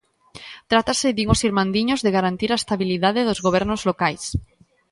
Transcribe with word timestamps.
Trátase, 0.71 1.07
din 1.17 1.27
os 1.33 1.41
'irmandiños', 1.43 2.03
de 2.05 2.15
garantir 2.17 2.49
a 2.51 2.59
"estabilidade" 2.61 3.25
dos 3.27 3.43
gobernos 3.45 3.81
locais. 3.89 4.23